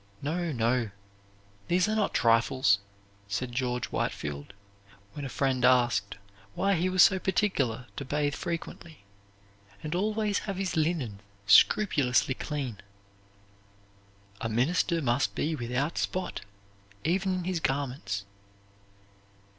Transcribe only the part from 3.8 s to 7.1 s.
Whitefield, when a friend asked why he was